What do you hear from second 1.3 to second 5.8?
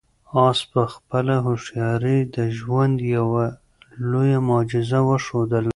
هوښیارۍ د ژوند یوه لویه معجزه وښودله.